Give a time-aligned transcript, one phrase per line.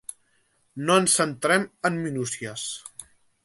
[0.87, 2.69] No ens centrem en minúcies.